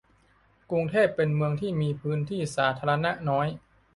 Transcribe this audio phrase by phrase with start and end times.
[0.71, 3.47] กรุงเทพเป็นเมืองที่มีพื้นที่สาธารณะน้อย